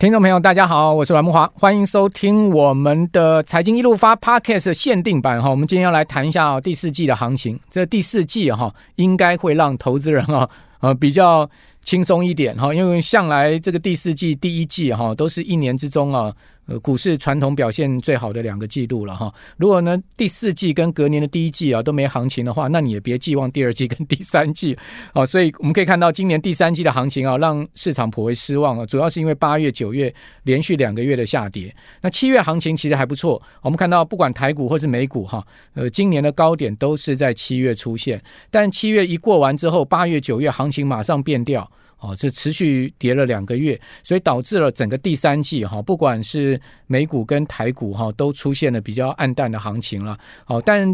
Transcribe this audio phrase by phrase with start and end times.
[0.00, 5.50] 听众朋友，大家好，我是阮木华，欢迎收听我们的财经一路发 Podcast 限定版哈。
[5.50, 7.60] 我们今天要来谈一下第四季的行情。
[7.68, 10.48] 这第四季哈，应该会让投资人哈
[10.80, 11.46] 呃比较
[11.84, 16.32] 轻松一点哈，因为向来这个第四季、第一季哈都是一年之中啊。
[16.70, 19.34] 呃，股市传统表现最好的两个季度了哈。
[19.56, 24.78] 如果呢第四季跟隔年的第一季啊都没行情的话，那你也别寄望第二季跟第三季
[25.12, 25.26] 啊。
[25.26, 28.86] 所以我们可以看到，今年第三季的行情啊，让市场颇为失望啊。
[28.86, 30.14] 主要是因为八月、九月
[30.44, 31.74] 连续两个月的下跌。
[32.02, 35.44] 那七月行情其实还不错，我们看到不管台股或是美股哈，
[35.74, 38.22] 呃，今年的高点都是在七月出现。
[38.48, 41.68] 但七月一过完之后，八月、九月行情马上变掉。
[42.00, 50.18] 哦，这持续跌了两个月，所以导致了整个第三季哈，不管是美股跟台股哈，都出现了比较暗淡的行情了。
[50.44, 50.90] 好，但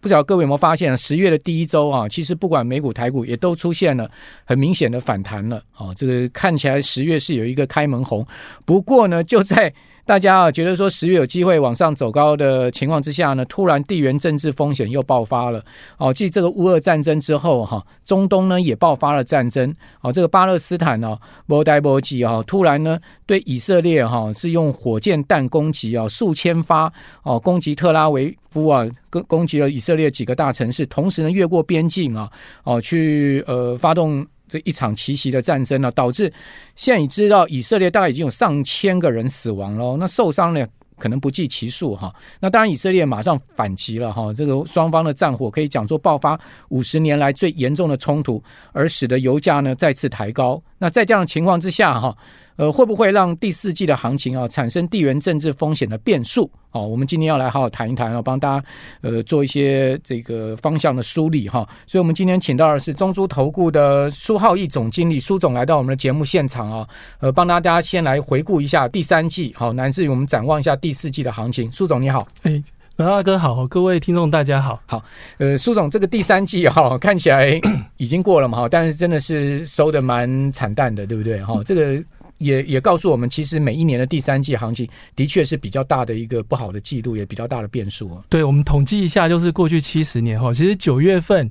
[0.00, 4.10] 不知道各位有没有发现，十月的第一周啊，其实不管美股台股也都出现了
[4.44, 5.62] 很明显的反弹了。
[5.76, 8.26] 哦，这个看起来十月是有一个开门红，
[8.64, 9.70] 不过呢，就在
[10.10, 15.64] 大家啊觉得说十月有机会往上走高的情况之下呢，突然地缘政治风险又爆发了。
[15.98, 19.72] 哦，继这个乌俄战争之后哈，中东呢也爆发了战争。
[20.00, 26.92] 哦，这个巴勒斯坦哦，摩代波吉啊，突然呢对以色列哈是用火箭弹攻击啊，数千发
[27.22, 32.28] 哦攻击特拉维夫啊，攻攻击了以色列几个大城市，同时呢越过边境啊，
[32.64, 34.26] 哦去呃发动。
[34.50, 36.30] 这一场奇袭的战争呢，导致
[36.74, 40.66] 现在已知道以色列大概已经有上千个人死亡了，那受伤呢
[40.98, 42.12] 可能不计其数哈。
[42.40, 48.42] 那当然以色列马上反击了哈，这个双方的战火可以讲说爆发五十年来最严重的冲突，
[48.72, 50.62] 而使得油价呢再次抬高。
[50.76, 52.14] 那在这样的情况之下哈。
[52.60, 56.50] 呃，会不会让第四季的行情啊产生地缘政治风险的变数？
[56.72, 58.66] 哦，我们今天要来好好谈一谈，要帮大家
[59.00, 61.66] 呃做一些这个方向的梳理哈。
[61.86, 66.86] 所以，我们今天请到的是中珠投顾的苏浩义总经理，苏总来到我们的节目现场啊，
[67.20, 71.72] 呃，帮大家先来回顾一下第三季，好，乃至于我们展望一下第四季的行情。
[71.72, 72.62] 苏总你好，哎，
[72.96, 75.02] 阮大哥好，各位听众大家好，好，
[75.38, 77.58] 呃，苏总这个第三季哈看起来
[77.96, 81.62] 已经过了嘛哈，但是真的是收的蛮惨淡的，对不对哈？
[81.64, 82.04] 这个。
[82.40, 88.10] 也也告诉我们，其实每一年的第三季行情的确是比较大的一个不好的季度，也比较大的变数。
[88.30, 91.50] 对，我们统计一下，就是过去七十年哈，其实九月份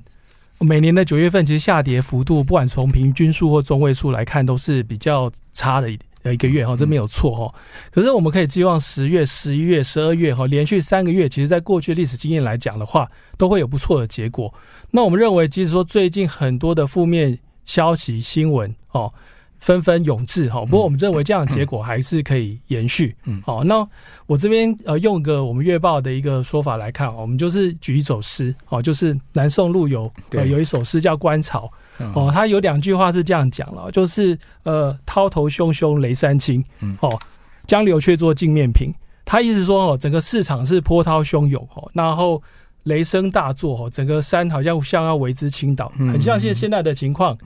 [0.58, 7.54] 每年的九月份，其实下跌幅度，不管从平均数或中位数来看，都是比较差的一一个月哈，这没有错哈。
[7.92, 13.08] 可是我们可以寄望十月、十一月、十二月哈，连续三个月，其实在过去历史经验来讲的话，
[13.38, 14.52] 都会有不错的结果。
[14.90, 19.12] 那我们认为，即使说最近很多的负面消息新闻哦。
[19.60, 23.14] 纷纷涌至哈，不过我们认为这样的结果还是可以延续。
[23.26, 23.86] 嗯，好，那
[24.26, 31.70] 我这边呃用个我们月报的一个说法来看，我们就是举一首诗哦，就是南宋陆游呃有一首诗叫《观潮》
[32.14, 36.64] 哦，他有两句话是这样讲了，就是呃涛头汹汹雷山青，
[37.00, 37.18] 哦
[37.66, 38.90] 江流却作镜面平。
[39.26, 42.42] 他意思说哦，整个市场是波涛汹涌哦，然后
[42.84, 47.36] 雷声大作哦，整个山好像像要为之倾倒，很像现现在的情况。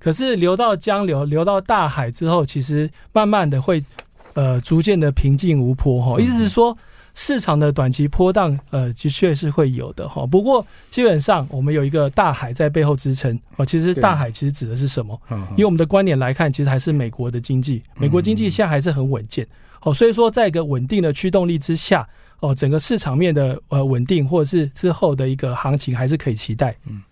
[0.00, 3.84] 可是流到江流，流到大海之后，其实慢慢的会，
[4.32, 6.18] 呃，逐渐的平静无波哈。
[6.18, 6.76] 意思是说，
[7.12, 10.26] 市场的短期波荡，呃，的确是会有的哈。
[10.26, 13.66] 不过基本上，我们有一个大海在背后支撑哦。
[13.66, 15.20] 其实大海其实指的是什么？
[15.54, 17.82] 以我们的观点来看，其实还是美国的经济。
[17.96, 19.46] 美国经济现在还是很稳健
[19.82, 19.92] 哦。
[19.92, 26.74] 所以说，在一个稳定的驱动力之下，哦，整个市场面的呃稳定，或者是之后的一个行情，还是可以期待。
[26.86, 27.02] 嗯。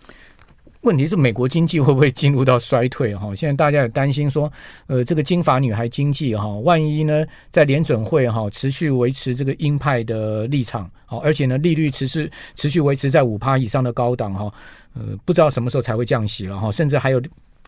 [0.83, 3.15] 问题是美国经济会不会进入到衰退？
[3.15, 4.51] 哈， 现在大家也担心说，
[4.87, 14.53] 呃，这个金发女孩经济哈，万一呢，在联准会哈持续维持这个鹰派的立场，好，而且呢，利率持续持续维持在五趴以上的高档哈，
[14.95, 17.21] 呃，不知道什么时候才会降息了哈，甚至还有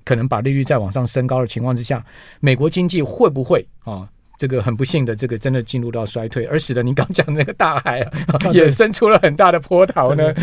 [0.04, 2.04] 可能把利率再往上升高的情况之下，
[2.38, 4.08] 美国经济会不会啊？
[4.40, 10.34] 这个很不幸的，这个真的进入到衰退，而使得您刚讲的那个大海啊，也生出了很大的波涛呢。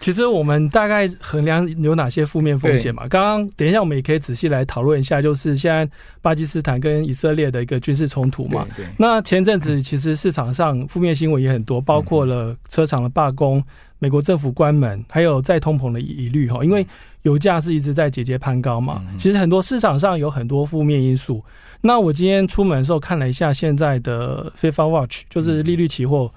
[0.00, 3.08] 其实我们大概衡量有哪些负面风险嘛？
[3.08, 5.88] 刚刚等一下我们也可以仔细来讨论一下，就是现在
[6.20, 8.66] 巴基斯坦跟以色列的一个军事冲突嘛。
[8.98, 13.64] 那前阵子其实市场上负面新闻也很多，包括了车厂的罢工、
[13.98, 16.62] 美国政府关门，还有再通膨的疑虑哈。
[16.62, 16.86] 因为
[17.22, 21.42] 油价是一直在节节攀高嘛，其实很多市场上有很多负面因素。
[21.80, 26.30] 那我今天出门的时候看了一下现在的 FIFA Watch，就是利率期货，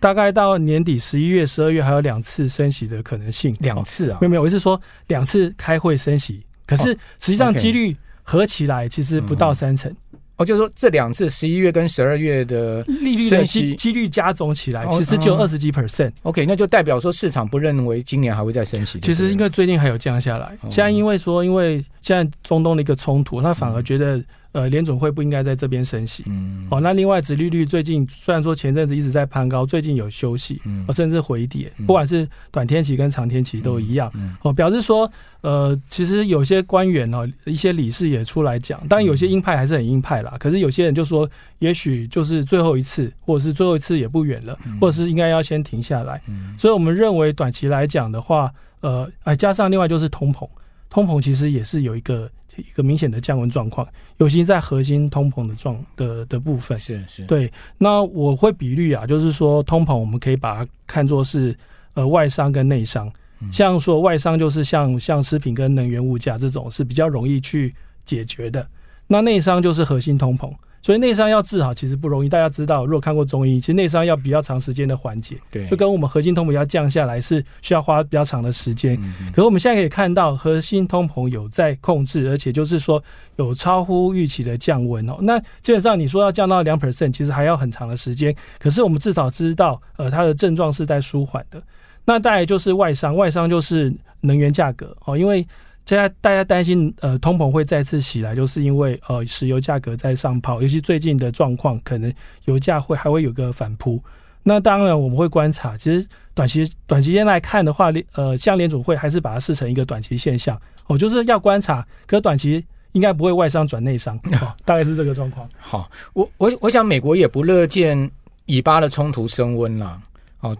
[0.00, 3.54] 大概到年底十一月、十二月还有两次升息的可能性。
[3.60, 4.18] 两次啊？
[4.20, 9.94] 没有没有，我是说两次开会升息，可是实际上几率合起来其实不到三成。
[10.36, 16.12] 哦，就是说这两次十一月跟十二月的利率的息几率加总起来，其实就二十几 percent。
[16.22, 19.00] OK，那就代表说市场不认为今年还会再升息。
[19.00, 24.22] 其实因为最近还有降下来，现在因为说因为现在中东的一个冲突，他反而觉得
[24.52, 26.24] 呃，联准会不应该在这边升息。
[26.26, 34.10] 嗯，哦，那另外，殖利率最近虽然说前阵子一直在攀高，最近有休息，嗯，甚至回跌，不管是短天期跟长天期都一样。
[34.14, 35.10] 嗯，哦，表示说，
[35.42, 40.34] 呃，其实有些官员哦，一些理事也出来讲，当然有些鹰派还是很鹰派啦。
[40.40, 41.28] 可是有些人就说，
[41.58, 46.20] 也许就是最后一次，或者是最后一次也不远了，或者是应该要先停下来。
[46.26, 50.48] 嗯，所以我们认为短期来讲的话，呃，哎，加上另外就是通膨，
[50.88, 52.30] 通膨其实也是有一个。
[52.58, 53.86] 一个明显的降温状况，
[54.18, 57.50] 尤其在核心通膨的状的的部分，是是对。
[57.78, 61.56] 那我会比率啊，就是说通膨我们可以把它看作是
[61.94, 63.10] 呃外商跟内商，
[63.50, 67.74] 像说外商就是像像食品跟能源物价这种是比较容易去
[68.04, 68.66] 解决的，
[69.06, 70.52] 那内商就是核心通膨。
[70.80, 78.96] 所以内伤要治好其实不容易，大家知道，如果看过中医，其实内伤要比较长时间的缓解，对，就跟我们核心通膨要降下来是需要花比较长的时间。
[79.30, 83.02] 可是我们现在可以看到，核心通膨有在控制，而且就是说
[83.36, 85.16] 有超乎预期的降温哦。
[85.20, 88.34] 那基本上你说要降到两 percent，其实还要很长的时间。
[88.58, 91.62] 可是我们至少知道，呃，它的症状是在舒缓的。
[92.04, 95.46] 那再来就是外伤，外伤就是能源价格哦，因为。
[95.88, 102.12] 现在大家担心，呃，通膨会再次起来，就是因为呃，石油价格在上跑，尤其最近的状况，可能
[102.44, 103.98] 油价会还会有个反扑。
[104.42, 112.62] 那当然我们会观察，其实短期短期间来看的话，呃，像联储会还是把它视成一个短期现象，哦，就是要观察，可短期
[112.92, 115.48] 应该不会外伤转内伤，哦， 大概是这个状况。
[115.56, 118.10] 好，我我我想美国也不乐见
[118.44, 119.98] 以巴的冲突升温了。
[120.40, 120.54] 哦，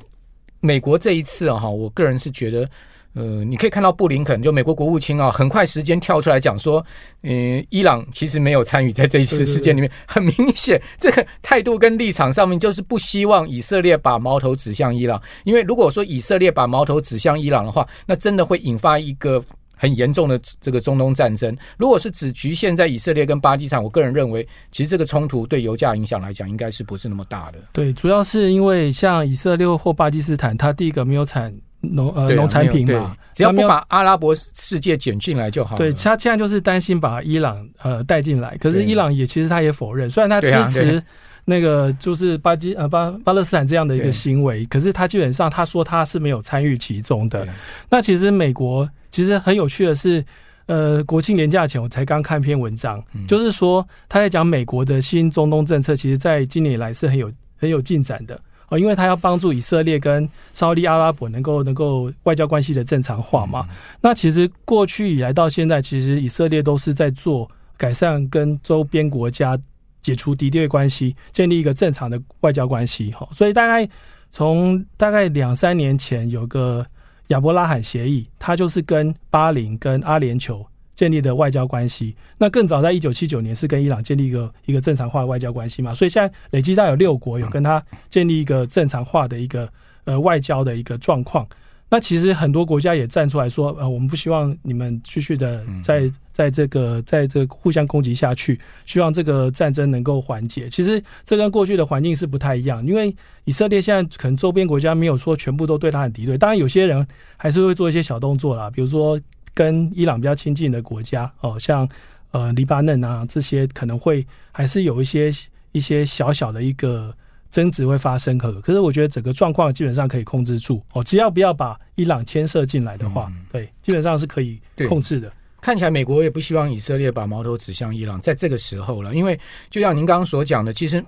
[0.60, 2.66] 美国这一次啊，哈，我个人是觉得。
[3.14, 6.84] 呃，你可以看到布林肯就美国国务卿啊，很快时间跳出来讲说，
[7.22, 9.90] 嗯，伊朗其实没有参与在这一次事件里面。
[10.06, 19.42] 很明显，这个态度跟立场上面就是不希望以色列把矛头指向伊朗，因为如果说以色列把矛头指向伊朗的话，那真的会引发一个
[19.74, 21.56] 很严重的这个中东战争。
[21.76, 27.58] 如果是只局限在以色列跟巴基斯坦，我个人认为，其实这个冲突对油价影响来讲，应该是不是那么大的？
[27.72, 31.52] 对，主要是因为像以色列或巴基斯坦，它第一个没有产。
[31.80, 35.76] 农呃农产品嘛，只要不把阿拉伯世界卷进来就好。
[35.76, 41.02] 对，他现在就是担心把伊朗呃带进来，可是伊朗也其实他也否认，虽然他支持
[41.44, 47.46] 那个就是巴基呃巴巴勒斯坦这样的一个行为，可是他基本上他说他是没有参与其中的。
[47.88, 50.22] 那其实美国其实很有趣的是，
[50.66, 58.38] 呃，国庆年假前我才刚看篇文章，就是说他在讲美国的新中东政策，其实在今年以来是很有很有进展的。
[58.68, 63.66] 哦，因为他要帮助以色列跟沙利阿拉伯能够能够外交关系的正常化嘛。
[64.00, 69.58] 那其实过去以来到现在，其实以色列都是在做改善跟周边国家
[70.02, 73.10] 解除敌对关系，建立一个正常的外交关系。
[73.12, 73.88] 哈，所以大概
[74.30, 76.86] 从大概两三年前有个
[77.28, 80.64] 亚伯拉罕协议，他就是跟巴林跟阿联酋。
[80.98, 87.80] 建立的外交关系，那更早在一九七九年是跟伊朗建立一个一个正常化的外交关系嘛，所以现在累计上有六国有跟他
[88.10, 89.68] 建立一个正常化的一个
[90.06, 91.46] 呃外交的一个状况。
[91.88, 100.68] 那其实很多国家也站出来说，呃，我们不希望你们继续的在在这个在这个互相攻击下去，希望这个战争能够缓解。
[100.68, 107.06] 其实这跟过去的环境是不太一样，因为以色列现在可能周边国家没有说全部都对他很敌对，当然有些人
[107.36, 109.16] 还是会做一些小动作啦，比如说。
[109.58, 111.88] 跟伊朗比较亲近的国家哦，像
[112.30, 115.32] 呃黎巴嫩啊这些，可能会还是有一些
[115.72, 117.12] 一些小小的一个
[117.50, 118.38] 争执会发生。
[118.38, 125.32] 可可是我觉得整个状况基本上可以控制住哦，只要不要把伊朗牵涉进来的话，嗯、对，基本上是可以控制的。
[125.60, 129.36] 看起来美国也不希望以色列把矛头指向伊朗，在这个时候了，因为
[129.70, 131.04] 就像您刚刚所讲的，其实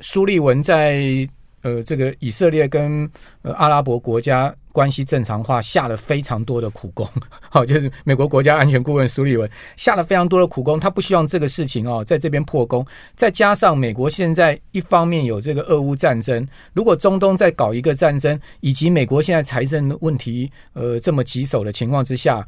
[0.00, 1.26] 苏利文在。
[1.66, 3.10] 呃，这个以色列跟
[3.42, 7.04] 呃阿拉伯国家关系正常化下了非常多的苦功，
[7.50, 22.46] 好，就是美国国家安全顾问苏利文下了非常多的苦功，他不希望这个事情哦在这边破功，再加上美国现在一方面有这个俄乌战争，如果中东再搞一个战争，以及美国现在财政问题呃这么棘手的情况之下。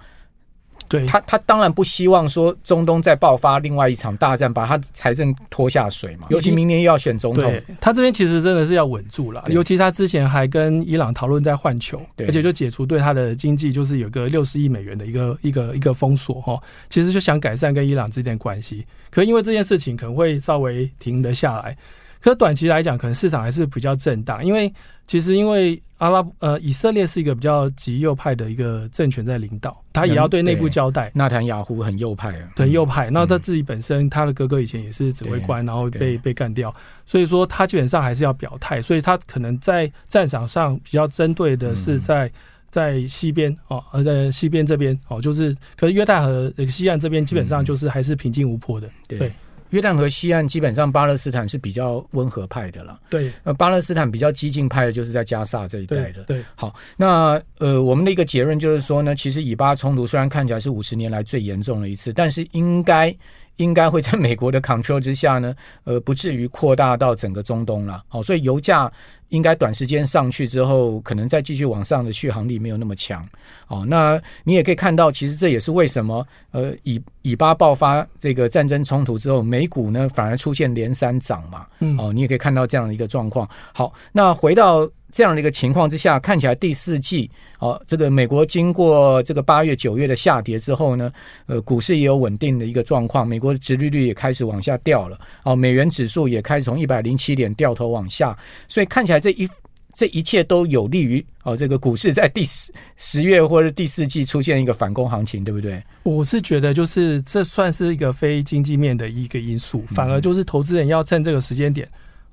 [0.89, 6.27] 对他，他当然不希望说中东再爆发另外一场大战，把他财政拖下水嘛。
[6.31, 9.45] 尤其明年又要选总统，他这边其实真的是要稳住了。
[9.49, 16.59] 尤其他之前还跟伊朗讨论在换球，而且就解除对他的经济就是有个六十亿美元的一个一个一个封锁哈。
[16.89, 21.77] 其实就想改善跟伊朗之间关系，可因为这件事情可能会稍微停得下来。
[22.21, 24.73] 可短期来讲，可能市场还是比较震荡，因为
[25.07, 31.11] 其实因为阿拉呃以色列是一个比较极右派的一个政权在领导，他也要对内部交代。
[31.15, 33.09] 纳坦雅胡很右派啊，对右派。
[33.11, 36.75] 那他自己本身，他的哥哥以前也是指挥官，然后被被干掉，
[37.07, 42.31] 所以说他基本上还是要表态，所以他可能在战场上比较针对的是在
[42.71, 49.33] 在西边哦，呃在西边这边哦，就是可是约旦河西岸这边基本上就是还是平静无波的，对。
[49.71, 52.99] 约旦河西岸基本上巴勒斯坦是比较温和派的了。
[53.11, 56.25] 对，呃，巴勒斯坦比较激进派的就是在加萨这一带的。
[56.25, 63.15] 对，对好，那呃，我们的一个结论就是说呢，其实以巴冲突虽然看起来是五十年来最严重的一次，但是应该。
[63.59, 68.03] 应该会在美国的 control 之下呢， 呃，不至于扩大到整个中东了。
[68.09, 68.91] 好，所以油价
[69.29, 73.25] 应该短时间上去之后，可能再继续往上的续航力没有那么强。
[73.69, 81.67] 哦，那你也可以看到，其实这也是为什么，呃，以以巴爆发这个战争冲突之后，美股呢反而出现连三涨嘛。
[81.81, 83.49] 嗯，哦，你也可以看到这样的一个状况。
[83.73, 84.89] 好，那回到。
[85.11, 91.11] 这样的一个情况之下，看起来第四季哦，这个美国经过这个八月、九月的下跌之后呢，
[91.47, 98.37] 呃，股市也有稳定的一个状况，美国的殖利率也开始往下掉了，哦，美元指数也开始从一百零七点掉头往下，
[98.69, 99.49] 所以看起来这一
[99.95, 105.83] 这一切都有利于哦，这个股市在第十十月或者第四季出现一个反攻行情，对不对？
[106.03, 111.89] 我是觉得就是这算是一个非经济面的一个因素，反而就是投资人要趁这个时间点。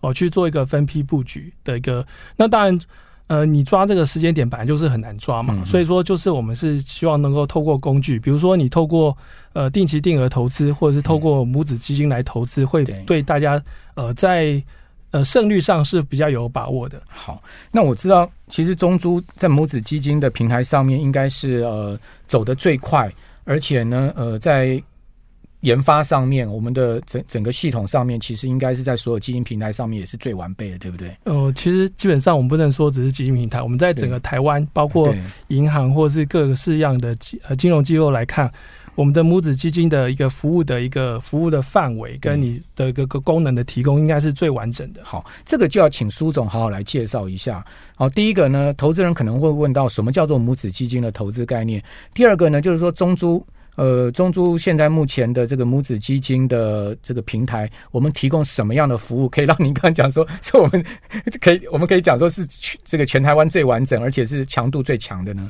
[0.05, 2.05] 哦，去做一个分批布局的一个，
[2.38, 2.79] 那当然，
[3.25, 9.17] 呃，你抓这个时间点本来就是很难抓嘛，嗯、所以说就是我们是希望能够透过工具，比如说你透过
[9.53, 13.59] 呃定期定额投资，或者是透过母子基金来投资，会对大家
[13.95, 14.62] 呃在
[15.09, 17.01] 呃胜率上是比较有把握的。
[17.09, 23.12] 好，那我知道其实中珠在母子基金的平台上面应该是呃走得最快，
[23.43, 24.79] 而且呢呃在。
[25.65, 31.17] 研发上面，我们的整整个系统上面，其实应该是在所有基金平台上面也是最完备的，对不对？
[31.24, 35.12] 呃，其实基本上我们不能说只是基金平台，我们在整个台湾，包括
[35.48, 37.15] 银行或是各个式样的
[37.48, 38.51] 呃金融机构来看，
[38.93, 45.01] 我们的母子基金的一个服务的一个服务的范围跟你的一个个功能的提供，应该是最完整的。
[45.03, 47.65] 好，这个就要请苏总好好来介绍一下。
[47.95, 51.84] 好，第一个呢，投资人可能会问到什么叫做母子基金的投资概念？
[52.13, 53.43] 第二个呢，就是说中租。
[53.75, 60.84] 呃，中珠现在目前的这个母子基金的这个平台，我们提供什么样的服务，可以让您刚刚讲说，是我们
[61.41, 65.48] 可以，我们可以讲说是全这个全台湾最完整，而且是强度最强的呢？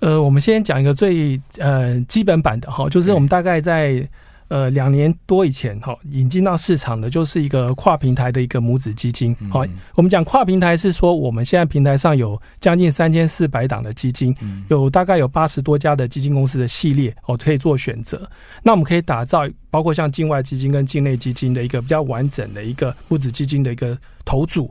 [0.00, 4.08] 呃，我们先讲一个最呃基本版的哈，就是我们大概在。
[4.52, 9.34] 呃，两年多以前哈，引进到市场的就是一个跨平台的一个母子基金。
[9.50, 14.36] 好，我们讲跨平台是说，我们现在平台上有将近三千四百档的基金，
[14.68, 18.30] 有大概有八十多家的基金公司的系列哦，可以做选择。
[18.62, 24.70] 那我们可以打造包括像境外基金跟境内基金的一个比较完整的一个母子基金的一个投组。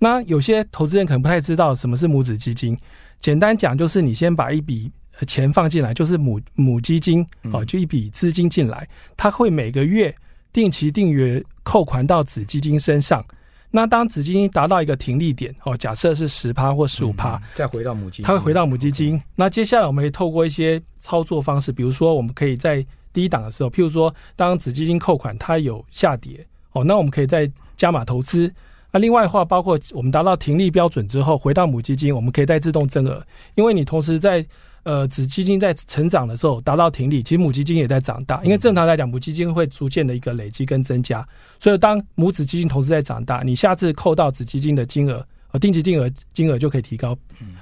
[0.00, 2.76] 那有些投资人可能不太知道什么是母子基金，
[3.20, 4.90] 简单讲就是你先把一笔。
[5.26, 10.14] 钱放进来就是母母基金哦，就一笔资金进来，它会每个月
[10.52, 13.24] 定期定额扣款到子基金身上。
[13.72, 19.22] 那当子基金达到一个停利点哦，假设是十趴或十五趴，再回到母基金，它会回到母基金。
[19.36, 28.52] 那接下来我们可以透过一些操作方式，比如说我们可以在低档的时候，譬如说当子基金扣款它有下跌哦，那我们可以再加码投资。
[28.90, 33.24] 那另外的话，包括我们达到停利标准之后回到母基金，我们可以再自动增额，
[33.54, 34.44] 因为你同时在。
[34.90, 38.42] 呃，子基金在成长的时候达到停利，其实母基金也在长大。
[38.42, 41.24] 因为正常来讲，母基金会逐渐的一个累积跟增加。
[41.60, 47.16] 所以当母子基金同时在长大，你下次扣到子基金的金额，呃，定期定额金额就可以提高。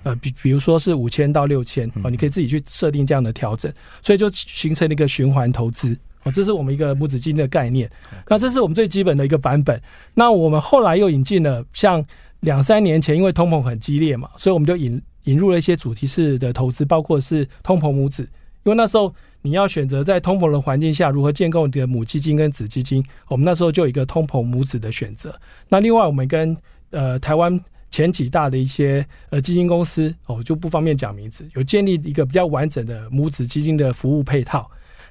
[0.05, 3.71] 呃，比比如说是五千到六千，哦，你可以自己去设定这样的调整，
[4.01, 5.95] 所以就形成了一个循环投资。
[6.23, 7.91] 哦，这是我们一个母子基金的概念。
[8.27, 9.79] 那这是我们最基本的一个版本。
[10.15, 12.03] 那我们后来又引进了，像
[12.41, 14.99] 两三年前，因为通膨很激烈嘛，所以我们就引。
[15.29, 18.23] 引入了一些主题式的投资，包括是通膨母子，
[18.65, 25.35] 因为那时候你要选择在通膨的环境下如何建构你的母基金跟子基金，我们那时候就有一个通膨母子的选择。
[25.69, 26.57] 那另外，我们跟
[26.91, 34.71] 呃台湾前几大的一些呃基金公司哦，就不方便讲名字，有建立一个比较完整的母子基金的服务配套。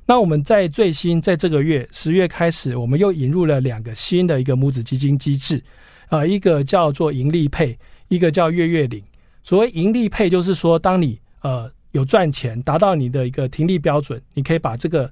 [0.10, 5.62] 那我们在最新在这个月十月开始，我们又引入了两个新的一个母子基金机制，
[6.10, 9.04] 呃，一个叫做盈利配，一个叫月月领。
[9.48, 15.10] 所谓盈利配，就是说，当你呃有赚钱，达到你的一个停利标准，你可以把这个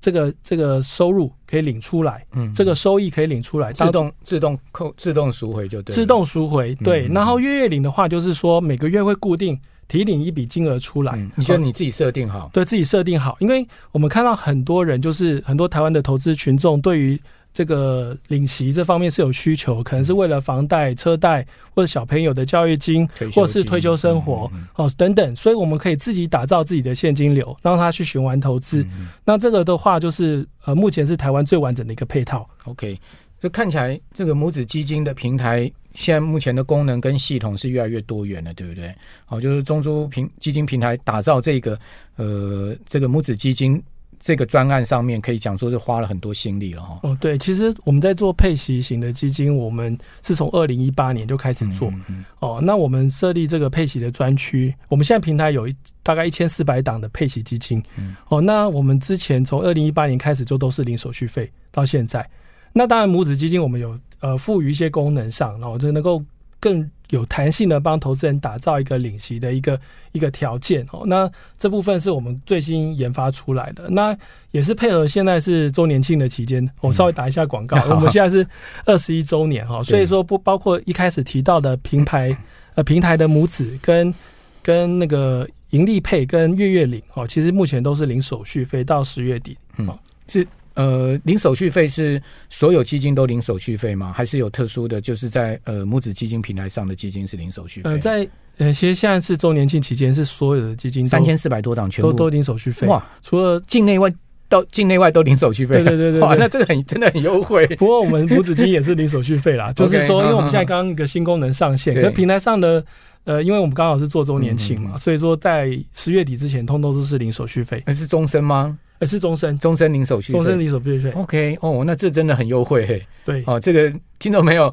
[0.00, 7.06] 这个这个收入可以领出来，嗯，这个收益可以领出来，自动自动扣自动赎回就对，自动赎回对。
[7.08, 17.20] 然后月月领的话，就是说每个月会固定提领一笔金额出来，你觉得你自己设定好，对自己设定好，因为我们看到很多人，就是很多台湾的投资群众对于。
[17.56, 21.42] 这个领息这方面是有需求，可能是为了房贷、车贷
[21.74, 28.86] 或者小朋友的教育金，或是退休生活哦等等，所以我们可以自己打造自己的现金流，让他去循环投资。
[29.24, 32.46] 那这个的话，就是呃，目前是台湾最完整的一个配套。
[32.64, 33.00] OK，
[33.40, 38.94] 就看起来这个母子基金的平台，现在目前的功能跟系统是越来越多元了，对不对？
[39.24, 41.78] 好，就是中租平基金平台打造这个
[42.16, 43.82] 呃这个母子基金。
[44.18, 46.98] 这个专案上面可以讲说是花了很多心力了哈。
[47.02, 51.88] 哦，对，其实我们在做配息型的基金，我们是从二零一八年就开始做。
[51.90, 57.82] 嗯嗯、哦，那我们设立这个配息的专区，我们现在平台有一大概一千四百档的配息基金。
[57.96, 62.28] 嗯、哦，那我们之前从二零一八年开始就都是零手续费，到现在。
[62.72, 66.22] 那当然母子基金我们有呃赋予一些功能上，然后就能够。
[66.66, 69.80] 更有弹性的帮投资人打造一个领息的一个
[70.10, 70.84] 一个条件。
[70.90, 74.16] 哦，那这部分是我们最新研发出来的，那
[74.50, 78.44] 也是配合现在是周年庆的期间，我稍微打一下广告， 我们现在是
[78.84, 82.36] 二十一周年哈，所以说不包括一开始提到的平台
[82.74, 84.12] 呃平台的母子跟
[84.60, 89.96] 跟那个盈利配跟月月领哦，其实目前都是零手续费到十月底，嗯，
[90.26, 90.44] 是。
[90.76, 94.12] 呃，零手续费是所有基金都零手续费吗？
[94.14, 97.90] 还是有特殊的，就是在呃母子基金平台上的基金是零手续费？
[97.90, 98.28] 呃，在
[98.58, 102.86] 呃，其实现在是周年庆期间，是所有的基金三千四百多档全部都都零手续费。
[102.86, 104.12] 哇，除了境内外
[104.48, 105.76] 到境内外都零手续费。
[105.76, 107.66] 对对对对，哇，那这个很真的很优惠。
[107.76, 112.84] 不过我们母子基金也是零手续费啦， 就是说，因为我 们现在刚刚一个新功能上线，可平台上的
[113.24, 117.82] 呃，因为我们刚好是做周年庆嘛，所以说在十月底之前，通通都是零手续费。
[117.86, 118.78] 那是终身吗？
[118.98, 121.10] 呃，是终身，终身零手续费，终身零手续费。
[121.12, 123.06] OK，哦，那这真的很优惠嘿。
[123.24, 124.72] 对，哦，这个听到没有？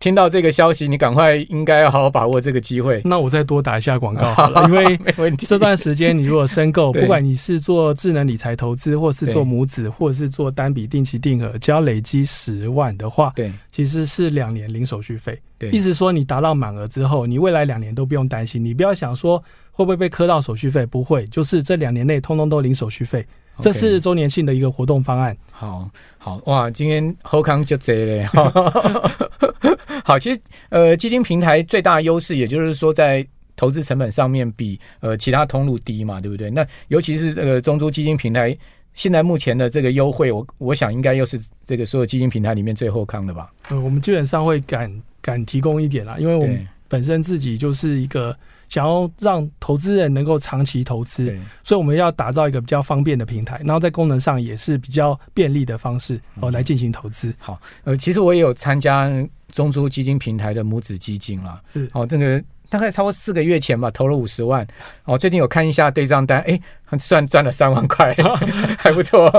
[0.00, 3.00] 听到这个消息，你赶快应该要好好把握这个机会。
[3.06, 4.98] 那我再多打一下广告好了， 因为。
[5.38, 15.40] 这段时间你如果申购， 不管你是做智能理财投资，或是做母子，或者是做单笔定期定额，只要累积十万的话，对，其实是两年零手续费。
[15.56, 23.24] 对，意思说你达到满额之后，你未来两年都不用担心，你不要想说会不会被磕到手续费，不会，就是这两年内通通都零手续费。
[23.60, 25.36] 这是周年庆的一个活动方案。
[25.50, 28.26] 好，好哇，今天好康就这嘞。
[30.04, 36.50] 好，其实呃，基金平台最大的优势，也就是说在投资成本上面比呃其他通路低嘛，对不对？
[36.50, 38.56] 那尤其是呃中租基金平台，
[38.94, 43.52] 现在目前的这个优惠，我我想应该又是这个所有基金平台里面最后康的吧？
[43.70, 48.36] 呃，我们基本上会敢敢提供一点啦，因为我们本身自己就是一个。
[48.74, 51.32] 想要让投资人能够长期投资，
[51.62, 57.32] 所以我们要打造一个比较方便的平台，然后在功能上也是比较便利的方式哦来进行投资。
[57.38, 59.08] 好，呃，其实我也有参加
[59.52, 64.66] 中租基金平台的母子基金啦，是哦，这个大概超过四个月前吧，投了五十万，
[65.04, 66.60] 哦，最近有看一下对账单，哎，
[66.98, 68.12] 算赚了三万块，
[68.76, 69.30] 还不错。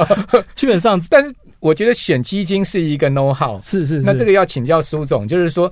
[0.56, 5.70] 基本上， 但是我觉得选基金是一个 know how，是是，是，那这个要请教苏总，就是说。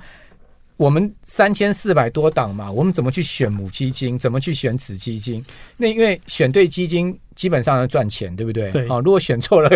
[0.77, 4.19] 我们三千四百多档嘛，我们怎么去选母基金？
[4.19, 5.43] 怎么去选子基金？
[5.77, 8.71] 那因为选对基金基本上要赚钱，对不对？
[8.71, 9.71] 对啊，如果选错了，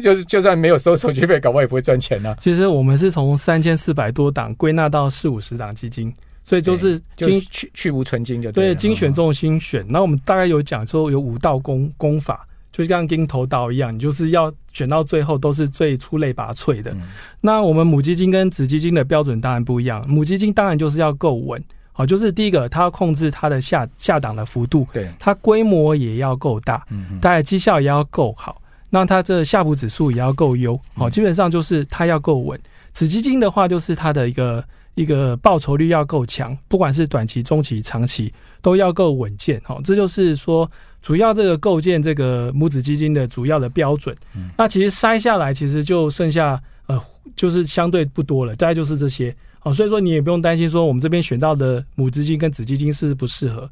[0.00, 2.36] 就 就算没有收手续费，搞不好也不会赚钱呢、啊。
[2.40, 6.14] 其实我们是从三千四百多档归纳到四五十档基金，
[6.44, 9.84] 所以就是精去去无存金就对，对，精选中心选。
[9.88, 12.46] 那我们大概有讲说有五道功功法。
[12.74, 16.90] 就像跟头刀一样，你就是要选到最后都是最出类拔萃的。
[16.90, 17.02] 嗯、
[17.40, 28.60] 那我们母基金跟子基金的标准当然不一样，母基金当然就是要够稳，好，就是第一个它要控制它的下下档的幅度，对，它规模也要够大，嗯嗯，大概绩效也要够好，
[28.90, 32.60] 那它这夏普指数也要够优，好，基本上就是它要够稳。
[32.90, 34.64] 子基金的话，就是它的一个
[34.96, 40.68] 一个报酬率要够强，不管是短期、中期、长期都要够稳健，好，这就是说。
[41.04, 46.98] 主要这个构建这个母子基金的主要的标准，嗯、那其实筛下来其实就剩下呃，
[47.36, 49.36] 就是相对不多了，大概就是这些。
[49.64, 49.70] 哦。
[49.70, 53.70] 所以说你也不用担心说我们这边选到的母基金跟子基金是不适合，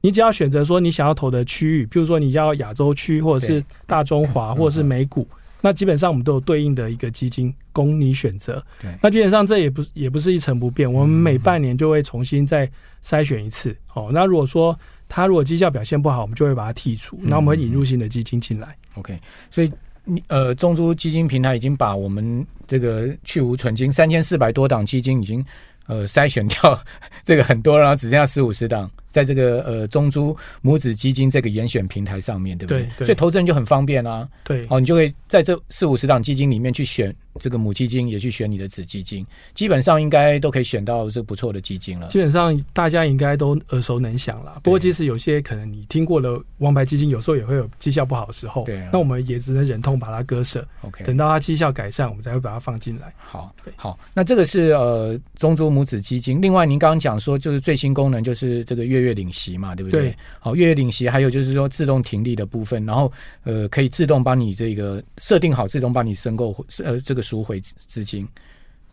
[0.00, 5.28] 你只要选择说你想要投的区域，比如说你要亚洲区或者是大中华或者是美股，
[5.60, 8.64] 那基本上我们都有对应的一个基金供你选择。
[8.80, 8.90] 对。
[9.02, 12.66] 那基本上这也不也不是一成不变，我们每半年就会重新再
[13.04, 13.76] 筛选一次。
[13.92, 14.74] 哦，那如果说
[15.10, 18.74] 他如果绩效表现不好，我们就会把它剔除，那我们会引入新的基金进来。
[18.94, 19.18] OK，
[19.50, 19.70] 所以
[20.04, 25.44] 你呃，中珠基金平台已经把我们这个去无存金三千四百多档基金已经
[25.86, 26.82] 呃筛选掉
[27.24, 28.90] 这个很多，然后只剩下四五十档。
[29.10, 32.82] 在这个呃中珠母子基金这个严选平台上面，对不对？
[32.82, 34.28] 对，对，所以投资人就很方便啊。
[34.44, 42.08] 对，哦，你就会在这四五十档基金里面去选这个母基金，也去选你的子基金，基本上应该都可以选到这不错的基金了。
[42.08, 44.60] 基本上大家应该都耳熟能详了。
[44.62, 48.64] 不过即使有些可能你听过了王牌基金，有时候也会有绩效不好的时候。
[48.64, 50.66] 对，那我们也只能忍痛把它割舍。
[50.82, 53.12] OK，等到它绩效改善，我们才会把它放进来。
[53.18, 56.40] 好，好，那这个是呃中珠母子基金。
[56.40, 60.02] 另外，您刚刚讲说就是最新功能就是这个月月领息嘛，对不对？
[60.02, 63.12] 对，好，月月领息，还有就是说自动停利的部分，然后
[63.44, 68.26] 呃，可以自动帮你这个设定好，自动帮你申购呃这个赎回资金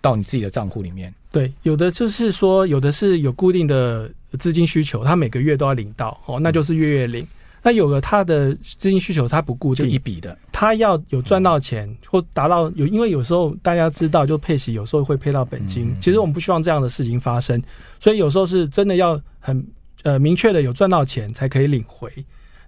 [0.01, 1.13] 到你自己的账户里面。
[1.31, 7.23] 对，有的就是说，有的是有固定的资金需求，他每个月都要领到，哦，那就是月月领。
[7.23, 7.27] 嗯
[7.63, 15.93] 那有了他的资金需求，他不固定就一笔的，他要有赚到钱或达到有，因为有时候大家知道，就配息有时候会配到本金。
[15.99, 17.61] 其实我们不希望这样的事情发生，
[17.99, 19.61] 所以有时候是真的要很
[20.07, 22.09] 呃明确的有赚到钱才可以领回。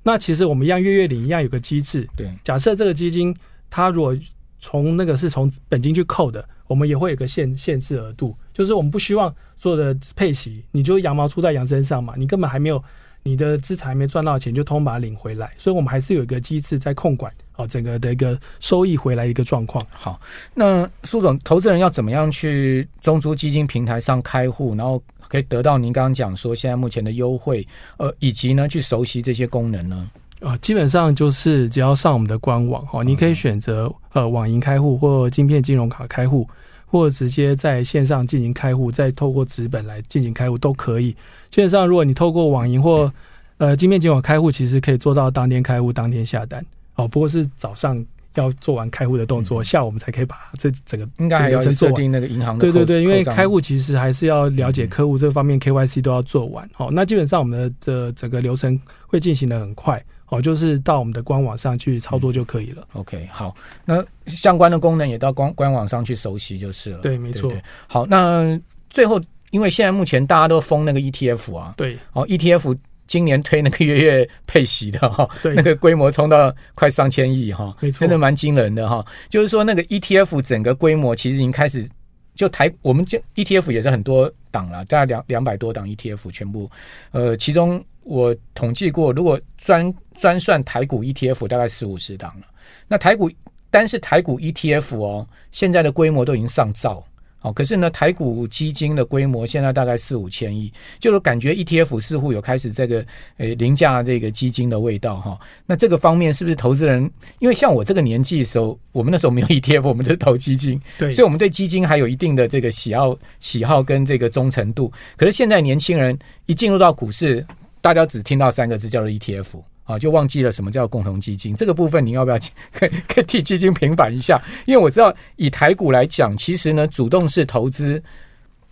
[0.04, 2.06] 那其实我们一样月月领一样有个机制。
[2.18, 3.34] 对，假设这个基金
[3.70, 4.14] 它如果
[4.60, 12.84] 从那个是从本金去扣的，我们也会有个限限制额度，就是我们不希望所有的配息你就羊毛出在羊身上嘛，你根本还没有。
[13.24, 19.86] 你的资产还没赚到钱，就通把它领回来，所以我们还是有一个机制在控管哦，整个的一个收益回来一个状况。
[19.92, 20.20] 好，
[20.54, 30.10] 那苏总，投资人要怎么样去中租基金平台上开户，然后可以得到您刚刚讲说现在目前的优惠，呃，以及呢去熟悉这些功能呢？
[30.40, 36.48] 啊，基本上就是只要上我们的官网哦，你可以选择呃网银开户或晶片金融卡开户。
[36.90, 41.16] 或者直接在线上进行开户，再透过纸本来进行开户都可以。
[41.50, 43.12] 基本上，如果你透过网银或
[43.58, 46.66] 呃金面金网开户，其实可以做到当天开户、当天下单。
[46.96, 48.04] 哦，不过是早上
[48.36, 52.62] 要做完开户的动作，嗯、下午我们才可以把这整个应该还要设定那个银行的。
[52.62, 56.68] 对对对，因为开户其实还是要了解客户这方面 KYC 都要做完。
[56.74, 60.04] 好、嗯，那基本上我们的这整个流程会进行的很快。
[60.30, 62.88] 哦，就是到我们的官网上去操作就可以了。
[62.94, 67.00] 嗯、OK，好，那相关的功能也到官官网上去熟悉就是了。
[67.00, 67.52] 对，没错。
[67.88, 68.60] 好，那
[68.92, 79.04] 最后，因为现在目前大家都封那个 ETF 啊，对，哦，ETF 今年推那个月月配息的哈，对，那个规模冲到快上千亿哈，没错，真的蛮惊人的哈。
[79.30, 81.90] 就是说，那个 ETF 整个规模其实已经开始
[82.36, 86.70] 就台，我们就 ETF 也是很多档了，大概两两百多档 ETF 全部，
[87.10, 87.84] 呃，其中。
[88.10, 92.48] 我统计过，如果专专算台股 ETF，大概四五十档了。
[92.88, 93.30] 那台股
[93.70, 97.06] 单是台股 ETF 哦，现在的规模都已经上兆。
[97.42, 103.06] 好，可是呢，台股基金的规模现在大概四五千亿，就是感觉 ETF 似乎有开始这个
[103.38, 105.40] 呃凌驾这个基金的味道哈。
[105.66, 107.10] 那这个方面是不是投资人？
[107.38, 114.92] 因为像我这个年纪的时候，我们那时候没有 ETF，我们就是投基金，对，所以我们对基金还有一定的这个喜好、喜好跟这个忠诚度。
[115.16, 116.18] 可是现在年轻人
[116.48, 117.46] 一进入到股市，
[117.82, 119.46] 大家只听到三个字叫做 ETF
[119.84, 121.56] 啊，就忘记了什么叫共同基金。
[121.56, 122.38] 这个部分你要不要
[122.72, 124.42] 可以可以替基金平反一下？
[124.66, 128.02] 因为我知道以台股来讲，其实呢，主动式投资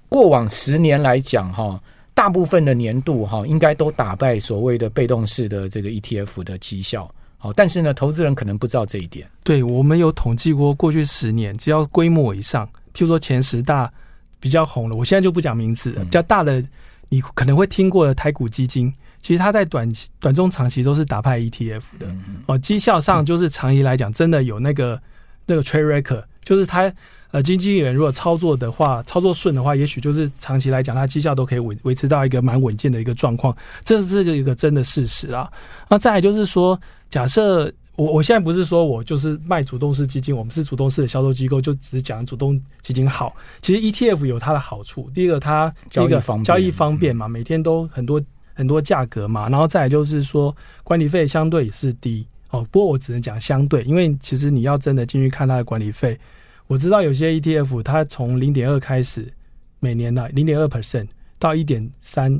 [0.09, 1.81] 过往十年来讲哈，
[2.13, 7.09] 大部分的年度哈，应该都打败所谓的被动式的这个 ETF 的绩效。
[7.37, 9.27] 好，但是呢，投资人可能不知道这一点。
[9.43, 13.91] 对，我们有统计过，过去十年只要规模以上，譬如说前十大
[14.39, 16.63] 比较红了，我现在就不讲名字了，比较大的。
[17.09, 22.07] 你可能会听过的台股基金，其实它在短期、短中长期都是打败 ETF 的
[22.45, 22.57] 哦。
[22.57, 25.01] 绩效上就是长期来讲，真的有那个
[25.45, 26.91] 那个 trade record，就是它
[27.31, 33.55] 呃经纪人如果操作的话，操作顺的话，也许就是长期来讲，它绩效都可以维维持到一个蛮稳健的一个状况。
[33.83, 35.51] 这是这个一个真的事实啊。
[35.89, 37.73] 那再来就是说，假设。
[37.97, 43.35] 我我现在不是说我就是卖主动式基金，我们是主动式的销售机构，就只讲主动基金好。
[43.59, 48.21] 其实 ETF 有它的好处，第一个它第一个交易方便嘛，每天都很多
[48.53, 52.63] 很多价格嘛，然后再来就是说管理费相对也是低哦。
[52.69, 56.15] 不过我只能讲相对，因为其实你要真的进去看它的管理费，
[56.67, 59.27] 我知道有些 ETF 它从零点二开始，
[59.79, 61.07] 每年的零点二 percent
[61.39, 62.39] 到一点三、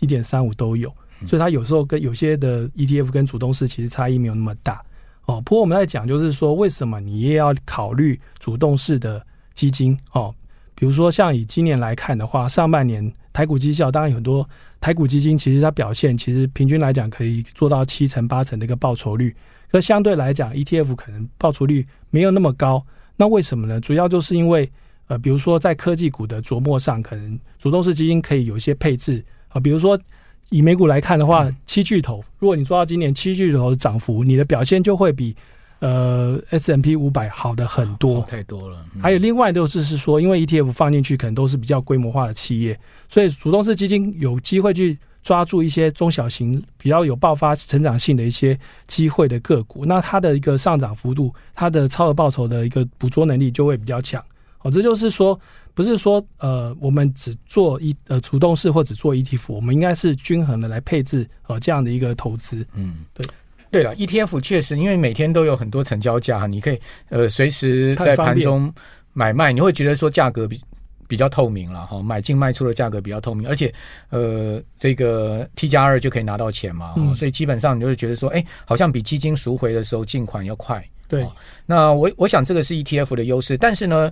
[0.00, 0.92] 一点三五都有，
[1.24, 4.82] 所以它有时候跟有些的 ETF 跟主动式其实差异没有那么大。
[5.28, 10.34] 哦，不过我们在讲就是说，为什么你也要考虑主动式的基金哦？
[10.74, 14.48] 比如说像以今年来看的话，上半年台股绩效，当然有很多
[14.80, 19.36] 台股基金其实它表现其实平均来讲可以做到七成八成的一个报酬率，
[19.70, 22.82] 可相对来讲 ETF 可能报酬率没有那么高。
[23.14, 23.78] 那为什么呢？
[23.82, 24.70] 主要就是因为
[25.08, 29.98] 呃，比如说在科技股的琢磨上，可能主动式基金可以有一些配置啊，比如说。
[30.50, 35.36] 以美股来看的话，七巨头，如果你说到今年七巨头的涨幅，你的表现就会比
[35.80, 38.82] 呃 S M P 五百好的很多，太多了。
[39.00, 54.24] 还有另外就是是说，因为 ETF 放进去可能都是比较规模化的企业，所以主动式基金有机会去抓住一些中小型比较有爆发成长性的一些机会的个股，那它的一个上涨幅度，它的超额报酬的一个捕捉能力就会比较强。
[54.62, 55.38] 哦，这就是说。
[55.78, 62.66] 不是说呃，我们只做一呃主动式或只做 ETF，我们应该是均衡的来配置呃这样的一个投资。
[62.74, 63.24] 嗯，对，
[63.70, 68.74] 对了，ETF 确实因为每天都有很多成交价，你可以呃随时在盘中
[69.12, 70.60] 买卖，你会觉得说价格比
[71.06, 73.72] 比较透明了哈，买进卖出的价格比较透明，而且
[74.10, 80.84] 呃这个 T 加二就可以拿到钱嘛，嗯、所以基本上你就会觉得说，哎，好像比基金赎回的时候进款要快。
[81.06, 81.24] 对，
[81.64, 84.10] 那我我想这个是 ETF 的优势，但是呢。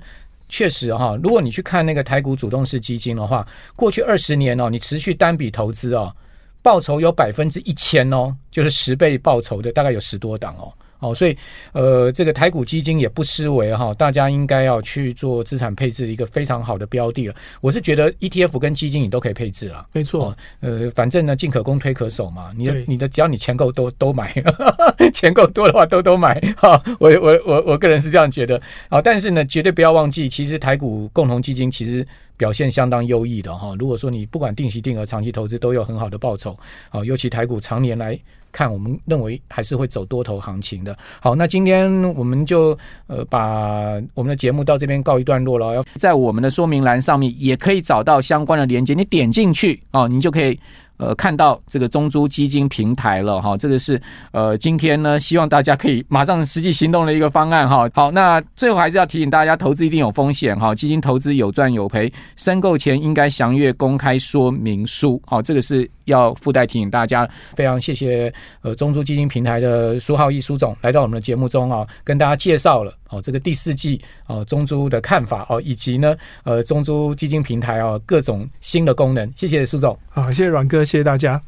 [0.49, 6.15] 确实哈，如果你去看那个台股主动式基金的话，过去二十年哦，你持续单笔投资哦，
[6.63, 10.73] 报酬有百分之一千哦，就是十倍报酬的，大概有十多档哦。
[10.99, 11.37] 哦，所以
[11.73, 17.35] 呃，这个台股基金也不失为哈，大家应该要去做资产配置的一个非常好的标的了。
[17.61, 20.27] 我是觉得 ETF 跟基金你都可以配置了，没错。
[20.27, 22.51] 哦，呃，反正呢，进可攻，退可守嘛。
[22.57, 24.35] 你的你的，只要你钱够多，都买，
[25.13, 26.41] 钱够多的话都都买。
[26.57, 28.61] 哈，我我我我个人是这样觉得。
[28.89, 32.07] 啊，但是呢，绝对不要忘记，其实台股共同基金其实
[32.37, 33.75] 表现相当优异的哈。
[33.79, 36.57] 如果说你不管定期定额、长期投资都有很好的报酬，
[36.89, 38.19] 啊，尤其台股常年来。
[38.57, 40.97] 看，我们认为还是会走多头行情的。
[41.21, 45.75] 好，那今天我们就呃把我们的节目到这边告一段落了。
[45.75, 50.59] 要在我们的说明栏上面也可以找到相关的连接，你点进去哦，你就可以。
[50.99, 54.01] 呃，看到这个中租基金平台了哈，这个是
[54.33, 57.89] 呃，今天呢，希望大家可以马上实际行动的一个方案哈。
[57.93, 65.21] 好，那最后还是要提醒大家，投资一定有风险哈，基金投资有赚有赔，申购前应该详阅公开说明书。
[65.27, 67.29] 好，这个是要附带提醒大家。
[67.55, 68.33] 非常谢谢
[68.63, 79.31] 呃中租基金平台的苏浩义苏总来到我们的节目中啊，跟大家介绍了哦这个第四季哦中租的看法哦，以及呢呃中租基金平台哦各种新的功能。
[79.37, 80.86] 谢谢苏总，好，谢谢阮哥。
[80.87, 81.43] 谢谢大家。